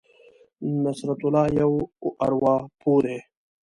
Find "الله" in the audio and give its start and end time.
1.25-1.45